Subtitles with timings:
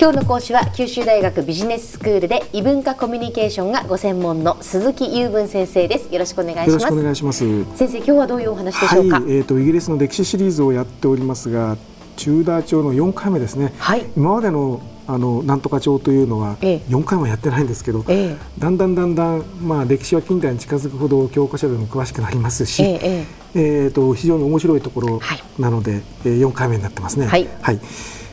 [0.00, 6.10] 今日の講師は九州大学ビジネススクールで異文化コミュニケーションがご専門の鈴木雄文先生です。
[6.10, 6.68] よろしくお願いします。
[6.68, 7.64] よろしくお願いします。
[7.76, 11.76] 先生今日はどういうお話でしょうか、はい、えっ、ー、とイギリスの歴史シリーズをやっておりますが
[12.16, 25.20] チューダー朝の4回目ですね、はい、今までのあのなんとか朝というのは4回もやってないんですけど、ええ、だんだんだんだん、まあ、歴史は近代に近づくほど教科書でも詳しくなりますし、えええー、と非常に面白いところ
[25.58, 27.26] なので、はい、4回目になってますね。
[27.26, 27.80] はい、はい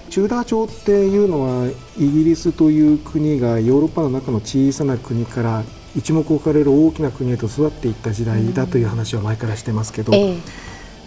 [0.09, 5.63] チューダー朝っていうのはイギリスという国がヨーロッパの中の小さな国から
[5.95, 10.37] 一目置かれる大きな国へと育っていった時代だという話は前からしてますけど、え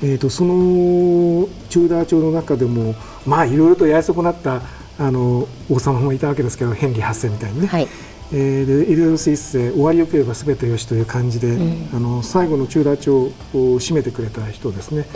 [0.02, 0.14] え。
[0.16, 2.94] ー、とそのチューダー朝の中でも
[3.26, 4.62] まあいろいろとやや損なった
[4.98, 7.66] あの王様もいたわけですけどヘンリー8世みたいにね。
[7.66, 7.88] はい。
[8.32, 13.32] えー、でエリザベス一世終わりよければすべてよしという感じで、うん、あの最後のチューダー朝を
[13.80, 15.06] 締めてくれた人ですね。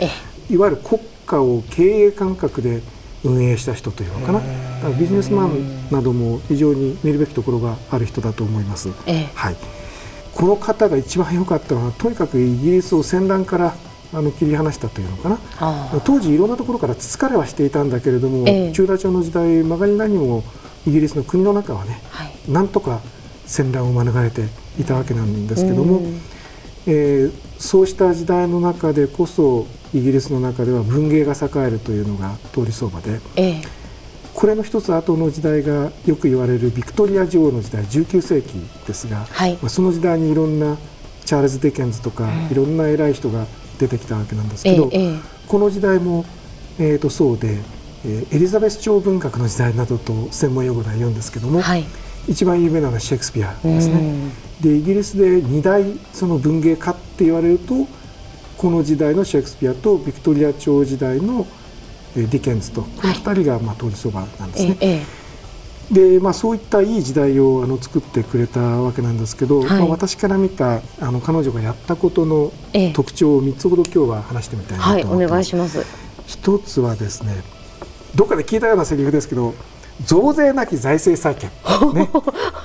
[0.49, 2.81] いわゆる国家を経営感覚で
[3.25, 4.39] 運営した人というのかな。
[4.39, 8.89] だからビジネスマンなども非常に見るべきところがある人だと思います。
[9.33, 9.55] はい、
[10.33, 13.75] この方が一番良かったのはとにかくイギリスを戦乱から
[14.13, 15.39] あの切り離したというのかな。
[16.05, 20.43] 当時いろんなところからつつかれはしていたんだけれども、え中田朝の時代曲がり何も
[20.87, 23.01] イギリスの国の中はね、はい、なんとか
[23.45, 24.43] 戦乱を免れて
[24.79, 26.01] いたわけなんですけども、
[26.85, 33.61] えー、そうした時代の中でこそイギリスの中では文芸が栄えるというのが通り相場で、ええ、
[34.33, 38.53] これの一つ後の時代がよく言われるビクトリア女王の時代19世紀
[38.85, 40.77] ですが、はい、まあ、その時代にいろんな
[41.23, 43.45] チャールズ・ディケンズとか、うん、いろんな偉い人が
[43.79, 46.25] 出てきたわけなんですけど、え、この時代も、
[46.77, 47.59] えー、とそうで、
[48.05, 51.85] えー、エリザベス朝文学の時代などと専門用語では言うんですけども、はい、
[52.27, 54.31] 一番有名なのはシェイクスピアですね。
[54.59, 57.87] でイギリスで二大その文芸家って言われると
[58.57, 61.45] この時代のシェイクスピアとビクトリア朝時代の
[62.15, 64.77] ディケンズとこの2人がまあ通りそばなんですね。
[64.79, 65.25] はい
[65.91, 72.51] でまあ、そういったいい時代をあの作ってくれたわけなんですけど、はい、まあ、私から見たあの彼女がやったことの
[72.93, 75.15] 特徴を3つほど今日は話してみたいなと思ってます。
[75.15, 75.85] はい、お願いします。
[76.25, 77.43] 一つはですね
[78.15, 79.53] どっかで聞いたようなセリフですけど
[80.03, 81.49] 増税なき財政再建、
[81.93, 82.09] ね。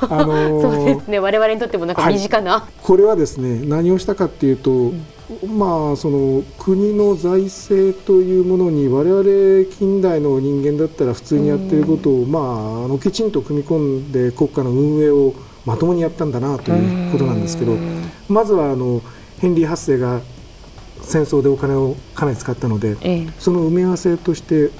[0.03, 1.19] あのー、そうですね。
[1.21, 5.05] 我々にとってもなんか身近な、はい、これはですね何をしたかっていうと、うん、
[5.47, 12.43] まあその国の財政というものに我々近代の人間だったら普通にやっていることを、まあ、
[12.87, 15.33] あのきちんと組み込んで国家の運営を
[15.65, 17.77] まともにやったんだなということなんですけど
[18.29, 19.03] まずはあの
[19.41, 20.21] ヘンリー8世が
[21.03, 24.71] 戦争でお金をかなり使ったので、ええ、その埋め合わせとして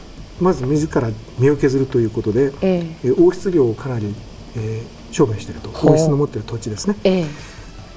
[0.41, 4.15] まず自ら身を削るということで、ええ、王室業をかなり、
[4.57, 5.71] えー、処分していると。
[5.71, 6.97] 王室の持っている土地ですね。
[7.05, 7.27] え、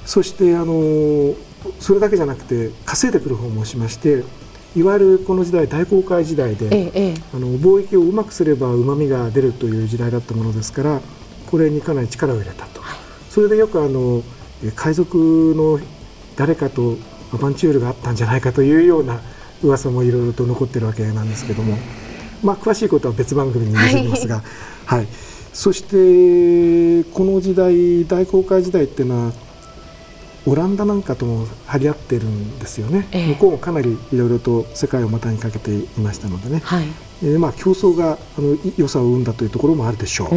[0.04, 1.34] そしてあの
[1.80, 4.22] それだけじゃなくて稼いでくる方もしまして
[4.76, 11.00] いわゆるこの時代大航海時代で、あの貿易をうまくすればうまみが出るという時代だったものですから
[11.46, 12.98] これにかなり力を入れたと、はい、
[13.30, 14.22] それでよくあの
[14.74, 15.78] 海賊の
[16.36, 16.96] 誰かと
[17.32, 19.20] アバンチュールがあったんじゃないかというような
[19.62, 21.78] 噂もいろいろと残ってるわけなんですけども。
[22.44, 24.42] まあ、詳しいことは別番組に出てますが、
[24.84, 25.08] はい、はい、
[25.52, 29.32] そしてこの時代大航海時代っていうのは
[30.46, 36.84] オランダなんかとも張り合ってるんですよね、えー、向こうもかなりいろいろと世界を股にかけていましたのでね、はい、
[37.22, 40.28] えー、まあ、競争があの良さを生んだというところもあるでしょう。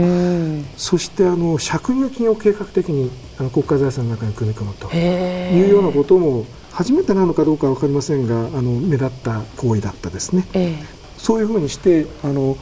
[0.77, 10.47] そしてあの借入金を計画的にあの国家財産の中に組み込むというようなことも初めてなのかどうか分かりませんがあの目立った行為だったですね。
[10.53, 12.57] えーそういうふうにしてあの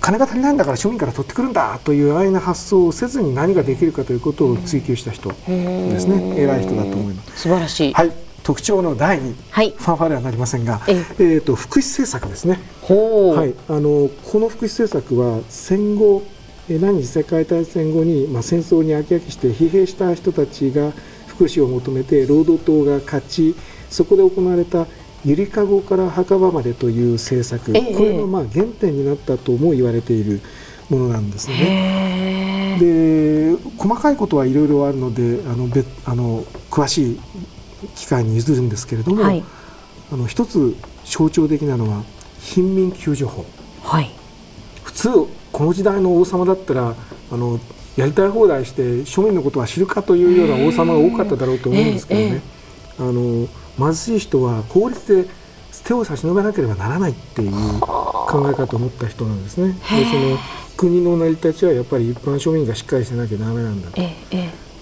[0.00, 6.40] 金が足りないんだから庶民から取ってくるんだというあいな発想をせずに何ができるかということを追求した人ですね。
[6.40, 7.42] 偉い人だと思います。
[7.42, 8.12] 素晴らしい、はい、
[8.42, 11.22] 特徴の第二、はい、ファンファーレはなりませんが、ええ。
[11.38, 12.58] ー、と福祉政策ですね。
[12.88, 16.24] はい、あのこの福祉政策は戦後
[16.68, 20.92] 何次世界大戦後に、まあ、戦争に飽き飽きして疲弊した人たちが
[21.28, 23.54] 福祉を求めて労働党が勝ち
[23.90, 24.86] そこで行われた
[25.24, 30.40] ゆりかごから墓場までという政策、ええ、これのまあ原点になったとも言われている
[30.90, 32.76] ものなんですね。
[32.80, 37.20] で細かいことはいろいろあるのであの別あの詳しい
[37.94, 39.44] 機会に譲るんですけれども、はい、
[40.12, 40.74] あの一つ
[41.04, 42.02] 象徴的なのは
[42.40, 43.44] 貧民救助法、
[43.84, 44.10] はい、
[44.82, 45.08] 普通
[45.52, 46.94] この時代の王様だったら
[47.30, 47.60] あの
[47.96, 52.42] やりたい放題して庶民のことは知るかというような王様が多かっただろうと思うんですけどね。
[52.98, 53.46] あの
[53.78, 55.28] 貧しい人は法律で
[55.84, 59.72] 手を差し伸べなければならないっていう考え方を持った人なんですね。
[59.72, 60.38] でその
[60.76, 64.00] 国の成り立ちはやっぱり一般庶民がしっかりしてなきゃだめなんだと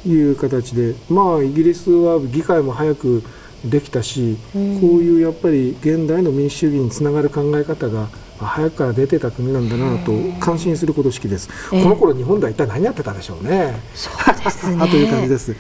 [0.09, 3.23] いう形で、まあイギリスは議会も早く
[3.65, 4.63] できたし、こう
[5.03, 8.09] いうやっぱり現代の民主主義につながる考え方が
[8.47, 13.81] 早くから出てた国なんだなと感心するほど式です、この頃日本では一体何やってたでしょうね。
[13.95, 14.89] そうですね。
[14.89, 15.55] という感じです。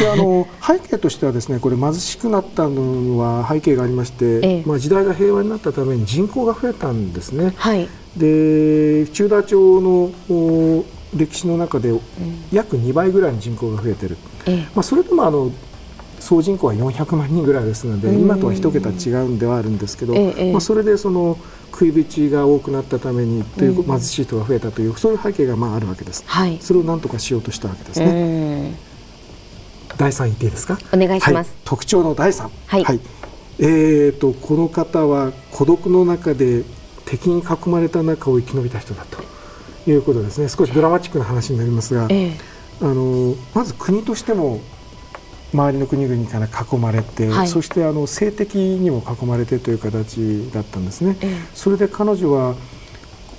[0.00, 7.52] であの背景としてはですねこれ貧しくなったのは背景がありまして、ええ、まあ、時代が平和になったために人口が増えたんですね。
[7.56, 10.12] はい、で中田町の
[11.14, 11.92] 歴史の中で
[12.52, 14.16] 約2倍ぐらいの人口が増えてる、
[14.46, 15.50] え、まあ、それでもあの
[16.20, 20.14] 総人口は400万人ぐらいですので、今とは一桁違うんではあるんですけど、
[20.52, 21.38] まあ、それでその
[21.70, 28.74] 食い口が多くなったためにという貧しい人が増えたというそういう背景がまああるわけです、はい、それを何とかしようとしたわけですね。
[29.96, 30.78] 第3言っていいですか？
[30.92, 33.00] お願いします、はい、特徴の第3、はい、はい、
[33.58, 36.64] えーと、この方は孤独の中で
[37.04, 39.18] 敵に囲まれた中を生き延びた人だと。
[39.86, 40.50] いうことですね。
[40.50, 42.34] 少しドラマチックな話になりますが、えー、
[42.82, 44.60] あのまず国としても
[45.52, 51.16] 周りの国々から囲まれて、はい、そしてあの性的にも囲まれてという形だったんですね。
[51.20, 52.54] えー、それで彼女は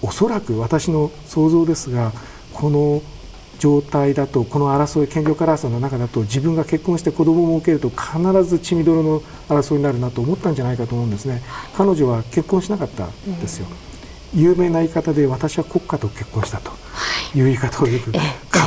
[0.01, 2.11] おそらく私の想像ですが
[2.53, 3.01] この
[3.59, 9.19] 状態だとこの争い権力争いの中だと自分が結婚して子供も受けると必ず血みどろの
[9.49, 11.43] 争いになるなと思ったんじゃないかと思うんですね。
[11.75, 13.67] 彼女は結婚しなかったんですよ、
[14.33, 16.71] 有名な言い方で私は国家と結婚したと
[17.35, 18.19] いう言い方をよく、か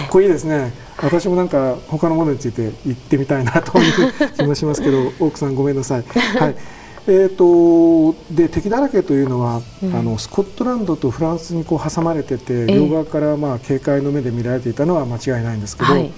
[0.05, 6.05] っこいいですね私もなんか他のものについて言ってみたいなという気もしますけど 奥さんごめんなさい。
[6.39, 6.57] はい。
[7.05, 16.13] えーと、で敵だらけというのは、うん、あのスコットランドとフランスにこう挟まれてて、両側からまあ警戒の目で見られていたのは間違いないんですけど、はい、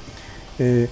[0.58, 0.90] え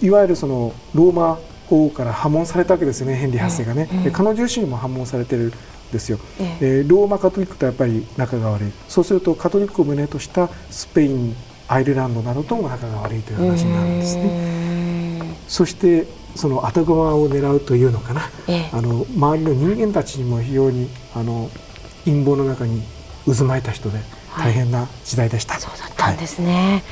[0.00, 1.38] ー、いわゆるそのローマ
[1.68, 5.52] 法から破門されたわけですよねヘンリー8世がね、えー、彼女自身も破門されてるん
[5.92, 6.18] ですよ、
[6.60, 8.72] えー、ローマカトリックとやっぱり仲が悪い。
[8.88, 11.36] そうするとカトリックを胸としたスペイン
[11.68, 15.36] アイルランドなどとも仲が悪いという話になるんですね。
[15.48, 21.50] そしてその後釜を狙うというのかな、ええ、あの周りの人間たちにも非常にあの
[22.04, 22.82] 陰謀の中に
[23.24, 23.98] 渦巻いた人で
[24.36, 25.54] 大変な時代でした。
[25.54, 26.82] はい、そうだったんですね。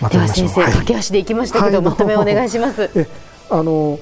[0.00, 2.90] はい、では先生、駆け足でいきましたけど、まとめお願いします。
[2.94, 3.06] え
[3.50, 3.98] あの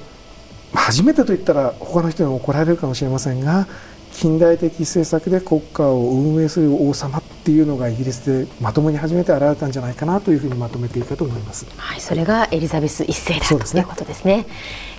[0.75, 3.67] 初めてと言ったら他の人に怒られるかもしれませんが
[4.13, 11.67] 近代的政策で国家を運営する王様っていうのがイギリスでまともに初めて現れたんじゃないかなというふうにまとめていいかと思います。
[11.79, 14.45] はい、それがエリザベス一世だということですね。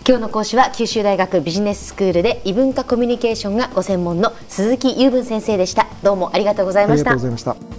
[0.07, 5.85] 今日の講師は九州大学ビジネススクールで異文化コミュニケーションがご専門の鈴木雄文先生でした。
[6.01, 7.11] どうもありがとうございました。
[7.11, 7.78] ありがとうございました。